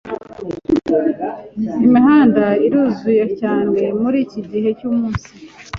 Imihanda 1.85 2.45
iruzuye 2.65 3.25
cyane 3.39 3.81
muriki 3.99 4.39
gihe 4.51 4.69
cyumunsi. 4.79 5.29